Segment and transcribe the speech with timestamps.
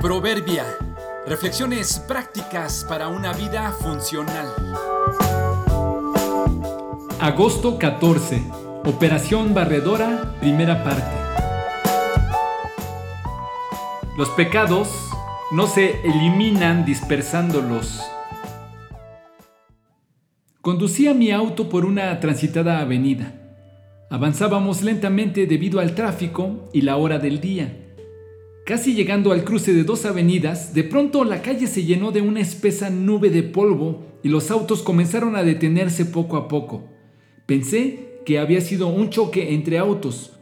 [0.00, 0.64] Proverbia.
[1.26, 4.46] Reflexiones prácticas para una vida funcional.
[7.18, 8.40] Agosto 14.
[8.84, 11.16] Operación Barredora, primera parte.
[14.16, 14.88] Los pecados
[15.50, 18.00] no se eliminan dispersándolos.
[20.60, 23.32] Conducía mi auto por una transitada avenida.
[24.10, 27.87] Avanzábamos lentamente debido al tráfico y la hora del día.
[28.68, 32.40] Casi llegando al cruce de dos avenidas, de pronto la calle se llenó de una
[32.40, 36.84] espesa nube de polvo y los autos comenzaron a detenerse poco a poco.
[37.46, 40.38] Pensé que había sido un choque entre autos,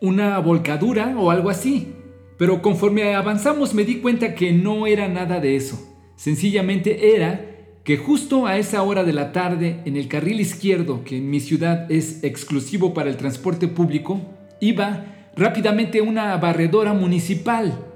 [0.00, 1.94] una volcadura o algo así,
[2.36, 5.80] pero conforme avanzamos me di cuenta que no era nada de eso.
[6.14, 7.44] Sencillamente era
[7.82, 11.40] que justo a esa hora de la tarde, en el carril izquierdo, que en mi
[11.40, 14.20] ciudad es exclusivo para el transporte público,
[14.60, 17.86] iba rápidamente una barredora municipal.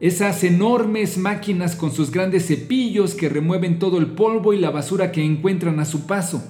[0.00, 5.12] Esas enormes máquinas con sus grandes cepillos que remueven todo el polvo y la basura
[5.12, 6.42] que encuentran a su paso.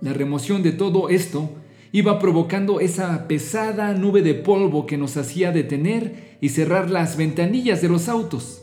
[0.00, 1.50] La remoción de todo esto
[1.90, 7.82] iba provocando esa pesada nube de polvo que nos hacía detener y cerrar las ventanillas
[7.82, 8.62] de los autos.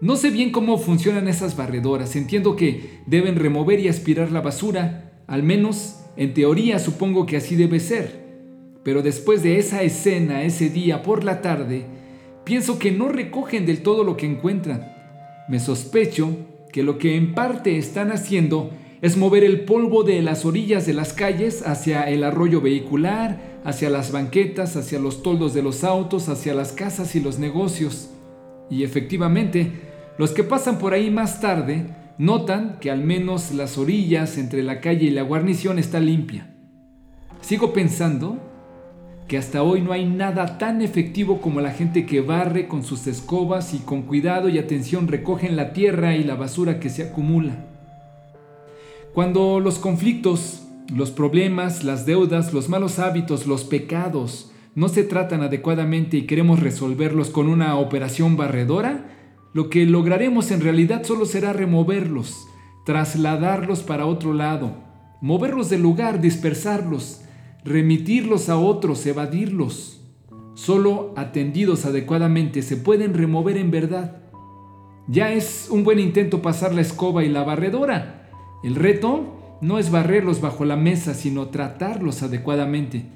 [0.00, 5.22] No sé bien cómo funcionan esas barredoras, entiendo que deben remover y aspirar la basura,
[5.26, 8.23] al menos en teoría supongo que así debe ser.
[8.84, 11.86] Pero después de esa escena, ese día por la tarde,
[12.44, 14.92] pienso que no recogen del todo lo que encuentran.
[15.48, 16.36] Me sospecho
[16.70, 20.92] que lo que en parte están haciendo es mover el polvo de las orillas de
[20.92, 26.28] las calles hacia el arroyo vehicular, hacia las banquetas, hacia los toldos de los autos,
[26.28, 28.10] hacia las casas y los negocios.
[28.70, 29.72] Y efectivamente,
[30.18, 31.86] los que pasan por ahí más tarde
[32.18, 36.54] notan que al menos las orillas entre la calle y la guarnición está limpia.
[37.40, 38.53] Sigo pensando
[39.28, 43.06] que hasta hoy no hay nada tan efectivo como la gente que barre con sus
[43.06, 47.66] escobas y con cuidado y atención recogen la tierra y la basura que se acumula.
[49.14, 55.42] Cuando los conflictos, los problemas, las deudas, los malos hábitos, los pecados no se tratan
[55.42, 59.06] adecuadamente y queremos resolverlos con una operación barredora,
[59.52, 62.48] lo que lograremos en realidad solo será removerlos,
[62.84, 64.74] trasladarlos para otro lado,
[65.20, 67.23] moverlos del lugar, dispersarlos,
[67.64, 70.02] remitirlos a otros, evadirlos.
[70.54, 74.18] Solo atendidos adecuadamente se pueden remover en verdad.
[75.08, 78.30] Ya es un buen intento pasar la escoba y la barredora.
[78.62, 83.06] El reto no es barrerlos bajo la mesa, sino tratarlos adecuadamente,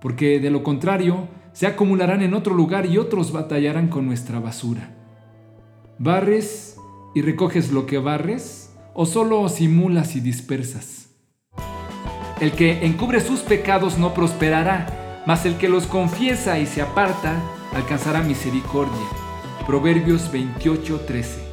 [0.00, 4.94] porque de lo contrario se acumularán en otro lugar y otros batallarán con nuestra basura.
[5.98, 6.76] ¿Barres
[7.14, 10.97] y recoges lo que barres o solo simulas y dispersas?
[12.40, 17.34] El que encubre sus pecados no prosperará, mas el que los confiesa y se aparta
[17.74, 19.06] alcanzará misericordia.
[19.66, 21.47] Proverbios 28:13